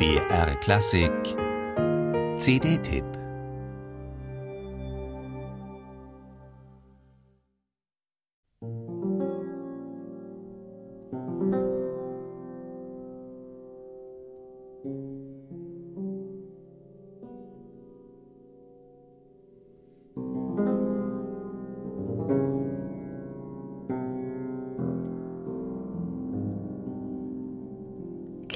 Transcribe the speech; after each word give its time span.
BR 0.00 0.54
Klassik. 0.62 1.36
CD-Tipp 2.38 3.19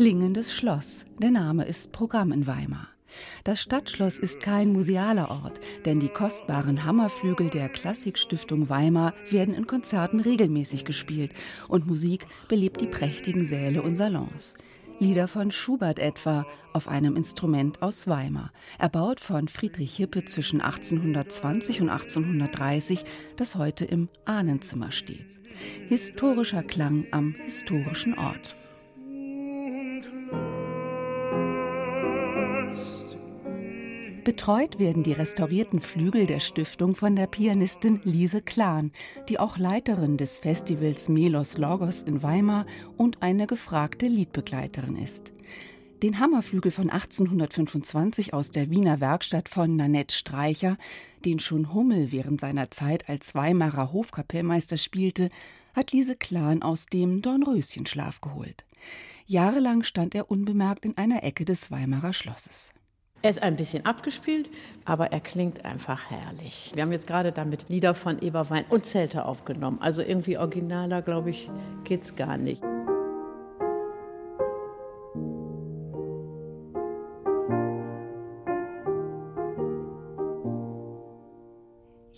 Klingendes 0.00 0.54
Schloss. 0.54 1.04
Der 1.18 1.30
Name 1.30 1.66
ist 1.66 1.92
Programm 1.92 2.32
in 2.32 2.46
Weimar. 2.46 2.88
Das 3.44 3.60
Stadtschloss 3.60 4.16
ist 4.16 4.40
kein 4.40 4.72
musealer 4.72 5.30
Ort, 5.30 5.60
denn 5.84 6.00
die 6.00 6.08
kostbaren 6.08 6.86
Hammerflügel 6.86 7.50
der 7.50 7.68
Klassikstiftung 7.68 8.70
Weimar 8.70 9.12
werden 9.28 9.52
in 9.52 9.66
Konzerten 9.66 10.20
regelmäßig 10.20 10.86
gespielt 10.86 11.34
und 11.68 11.86
Musik 11.86 12.26
belebt 12.48 12.80
die 12.80 12.86
prächtigen 12.86 13.44
Säle 13.44 13.82
und 13.82 13.94
Salons. 13.94 14.56
Lieder 15.00 15.28
von 15.28 15.50
Schubert 15.50 15.98
etwa 15.98 16.46
auf 16.72 16.88
einem 16.88 17.14
Instrument 17.14 17.82
aus 17.82 18.08
Weimar, 18.08 18.52
erbaut 18.78 19.20
von 19.20 19.48
Friedrich 19.48 19.96
Hippe 19.96 20.24
zwischen 20.24 20.62
1820 20.62 21.82
und 21.82 21.90
1830, 21.90 23.04
das 23.36 23.54
heute 23.54 23.84
im 23.84 24.08
Ahnenzimmer 24.24 24.92
steht. 24.92 25.40
Historischer 25.90 26.62
Klang 26.62 27.04
am 27.10 27.34
historischen 27.44 28.16
Ort. 28.16 28.56
Betreut 34.24 34.78
werden 34.78 35.02
die 35.02 35.14
restaurierten 35.14 35.80
Flügel 35.80 36.26
der 36.26 36.40
Stiftung 36.40 36.94
von 36.94 37.16
der 37.16 37.26
Pianistin 37.26 38.00
Lise 38.04 38.42
Klan, 38.42 38.92
die 39.30 39.38
auch 39.38 39.56
Leiterin 39.56 40.18
des 40.18 40.40
Festivals 40.40 41.08
Melos 41.08 41.56
Logos 41.56 42.02
in 42.02 42.22
Weimar 42.22 42.66
und 42.98 43.22
eine 43.22 43.46
gefragte 43.46 44.06
Liedbegleiterin 44.06 44.96
ist. 44.96 45.32
Den 46.02 46.20
Hammerflügel 46.20 46.70
von 46.70 46.90
1825 46.90 48.34
aus 48.34 48.50
der 48.50 48.68
Wiener 48.70 49.00
Werkstatt 49.00 49.48
von 49.48 49.76
Nanette 49.76 50.14
Streicher, 50.14 50.76
den 51.24 51.38
schon 51.38 51.72
Hummel 51.72 52.12
während 52.12 52.42
seiner 52.42 52.70
Zeit 52.70 53.08
als 53.08 53.34
Weimarer 53.34 53.90
Hofkapellmeister 53.92 54.76
spielte, 54.76 55.30
hat 55.72 55.92
Lise 55.92 56.16
Klan 56.16 56.62
aus 56.62 56.86
dem 56.86 57.22
Dornröschenschlaf 57.22 58.20
geholt. 58.20 58.66
Jahrelang 59.26 59.82
stand 59.82 60.14
er 60.14 60.30
unbemerkt 60.30 60.84
in 60.84 60.96
einer 60.98 61.22
Ecke 61.22 61.46
des 61.46 61.70
Weimarer 61.70 62.12
Schlosses. 62.12 62.72
Er 63.22 63.28
ist 63.28 63.42
ein 63.42 63.56
bisschen 63.56 63.84
abgespielt, 63.84 64.48
aber 64.86 65.12
er 65.12 65.20
klingt 65.20 65.66
einfach 65.66 66.10
herrlich. 66.10 66.72
Wir 66.74 66.82
haben 66.82 66.92
jetzt 66.92 67.06
gerade 67.06 67.32
damit 67.32 67.68
Lieder 67.68 67.94
von 67.94 68.18
Eberwein 68.22 68.64
und 68.70 68.86
Zelter 68.86 69.26
aufgenommen. 69.26 69.78
Also 69.82 70.00
irgendwie 70.00 70.38
originaler, 70.38 71.02
glaube 71.02 71.28
ich, 71.28 71.50
geht 71.84 72.02
es 72.02 72.16
gar 72.16 72.38
nicht. 72.38 72.62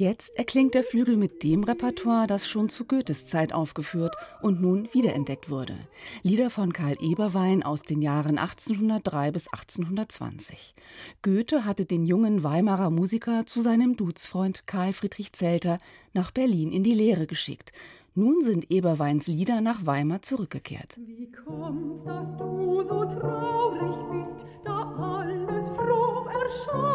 Jetzt 0.00 0.38
erklingt 0.38 0.72
der 0.72 0.82
Flügel 0.82 1.18
mit 1.18 1.42
dem 1.42 1.62
Repertoire, 1.62 2.26
das 2.26 2.48
schon 2.48 2.70
zu 2.70 2.86
Goethes 2.86 3.26
Zeit 3.26 3.52
aufgeführt 3.52 4.16
und 4.40 4.58
nun 4.58 4.88
wiederentdeckt 4.94 5.50
wurde. 5.50 5.76
Lieder 6.22 6.48
von 6.48 6.72
Karl 6.72 6.96
Eberwein 7.02 7.62
aus 7.62 7.82
den 7.82 8.00
Jahren 8.00 8.38
1803 8.38 9.30
bis 9.30 9.48
1820. 9.48 10.74
Goethe 11.20 11.66
hatte 11.66 11.84
den 11.84 12.06
jungen 12.06 12.42
Weimarer 12.42 12.88
Musiker 12.88 13.44
zu 13.44 13.60
seinem 13.60 13.94
Duzfreund 13.94 14.66
Karl 14.66 14.94
Friedrich 14.94 15.34
Zelter 15.34 15.78
nach 16.14 16.30
Berlin 16.30 16.72
in 16.72 16.82
die 16.82 16.94
Lehre 16.94 17.26
geschickt. 17.26 17.70
Nun 18.14 18.40
sind 18.40 18.70
Eberweins 18.70 19.26
Lieder 19.26 19.60
nach 19.60 19.84
Weimar 19.84 20.22
zurückgekehrt. 20.22 20.98
Wie 21.04 21.30
kommt's, 21.30 22.04
dass 22.04 22.38
du 22.38 22.80
so 22.80 23.04
traurig 23.04 23.96
bist, 24.12 24.46
da 24.64 24.80
alles 24.96 25.68
froh 25.68 26.26
erscheint? 26.26 26.89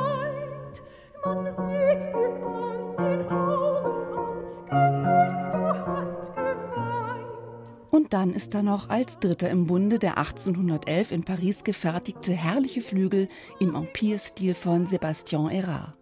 Und 8.06 8.14
dann 8.14 8.34
ist 8.34 8.54
da 8.54 8.62
noch 8.62 8.90
als 8.90 9.18
Dritter 9.18 9.50
im 9.50 9.66
Bunde 9.66 9.98
der 9.98 10.20
1811 10.20 11.12
in 11.12 11.24
Paris 11.24 11.64
gefertigte 11.64 12.34
herrliche 12.34 12.82
Flügel 12.82 13.28
im 13.60 13.74
Empire-Stil 13.74 14.54
von 14.54 14.86
Sébastien 14.86 15.50
Erard. 15.50 15.96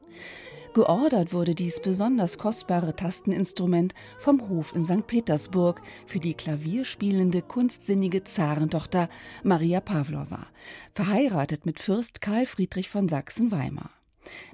Geordert 0.74 1.32
wurde 1.32 1.56
dies 1.56 1.80
besonders 1.80 2.38
kostbare 2.38 2.94
Tasteninstrument 2.94 3.94
vom 4.18 4.50
Hof 4.50 4.76
in 4.76 4.84
St. 4.84 5.08
Petersburg 5.08 5.82
für 6.06 6.20
die 6.20 6.34
klavierspielende, 6.34 7.44
kunstsinnige 7.44 8.26
Zarentochter 8.26 9.08
Maria 9.44 9.80
Pawlowa, 9.80 10.48
verheiratet 10.94 11.66
mit 11.66 11.80
Fürst 11.80 12.20
Karl 12.20 12.46
Friedrich 12.46 12.90
von 12.90 13.08
Sachsen-Weimar. 13.08 14.03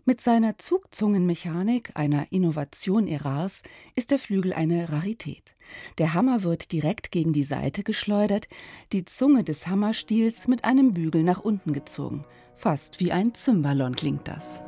Mit 0.06 0.22
seiner 0.22 0.58
Zugzungenmechanik, 0.58 1.92
einer 1.96 2.32
Innovation 2.32 3.08
Erars, 3.08 3.64
ist 3.96 4.12
der 4.12 4.20
Flügel 4.20 4.54
eine 4.54 4.92
Rarität. 4.92 5.56
Der 5.98 6.14
Hammer 6.14 6.44
wird 6.44 6.72
direkt 6.72 7.12
gegen 7.12 7.34
die 7.34 7.44
Seite 7.44 7.84
geschleudert, 7.84 8.48
die 8.92 9.06
Zunge 9.06 9.44
des 9.44 9.68
Hammerstiels 9.68 10.48
mit 10.48 10.66
einem 10.66 10.94
Bügel 10.94 11.24
nach 11.24 11.40
unten 11.40 11.74
gezogen. 11.74 12.24
Fast 12.56 13.00
wie 13.00 13.12
ein 13.12 13.34
Zymbalon 13.34 13.96
klingt 13.96 14.28
das. 14.28 14.60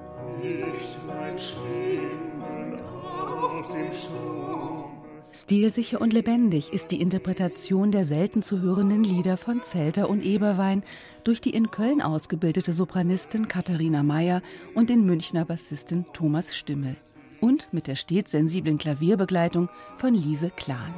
Nicht 0.41 1.05
mein 1.07 1.37
Schwimmen 1.37 2.79
auf 2.79 3.67
dem 3.69 3.91
Strom. 3.91 4.80
Stilsicher 5.33 6.01
und 6.01 6.11
lebendig 6.11 6.73
ist 6.73 6.91
die 6.91 7.01
Interpretation 7.01 7.91
der 7.91 8.05
selten 8.05 8.43
zu 8.43 8.59
hörenden 8.59 9.05
Lieder 9.05 9.37
von 9.37 9.63
Zelter 9.63 10.09
und 10.09 10.25
Eberwein 10.25 10.83
durch 11.23 11.39
die 11.39 11.51
in 11.51 11.71
Köln 11.71 12.01
ausgebildete 12.01 12.73
Sopranistin 12.73 13.47
Katharina 13.47 14.03
Mayer 14.03 14.41
und 14.75 14.89
den 14.89 15.05
Münchner 15.05 15.45
Bassisten 15.45 16.05
Thomas 16.11 16.55
Stimmel 16.55 16.97
und 17.39 17.69
mit 17.71 17.87
der 17.87 17.95
stets 17.95 18.31
sensiblen 18.31 18.77
Klavierbegleitung 18.77 19.69
von 19.97 20.13
Lise 20.13 20.51
Klan. 20.53 20.93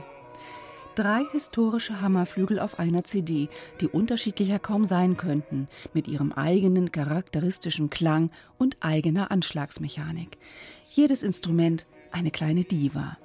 Drei 0.95 1.23
historische 1.31 2.01
Hammerflügel 2.01 2.59
auf 2.59 2.79
einer 2.79 3.03
CD, 3.03 3.49
die 3.81 3.87
unterschiedlicher 3.87 4.59
kaum 4.59 4.85
sein 4.85 5.15
könnten, 5.15 5.67
mit 5.93 6.07
ihrem 6.07 6.31
eigenen 6.31 6.91
charakteristischen 6.91 7.89
Klang 7.89 8.31
und 8.57 8.77
eigener 8.79 9.31
Anschlagsmechanik. 9.31 10.37
Jedes 10.91 11.23
Instrument 11.23 11.87
eine 12.11 12.29
kleine 12.29 12.63
Diva. 12.63 13.17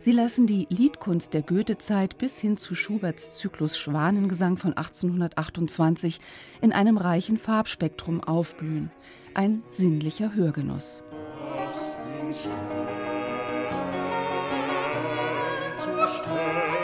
Sie 0.00 0.12
lassen 0.12 0.46
die 0.46 0.66
Liedkunst 0.68 1.34
der 1.34 1.42
Goethezeit 1.42 2.18
bis 2.18 2.38
hin 2.38 2.56
zu 2.56 2.74
Schuberts 2.74 3.38
Zyklus 3.38 3.78
Schwanengesang 3.78 4.56
von 4.56 4.76
1828 4.76 6.20
in 6.60 6.72
einem 6.72 6.98
reichen 6.98 7.38
Farbspektrum 7.38 8.22
aufblühen. 8.22 8.90
Ein 9.34 9.62
sinnlicher 9.70 10.34
Hörgenuss. 10.34 11.02
Sternen 12.32 12.64
zur 15.76 16.06
Sterne 16.08 16.83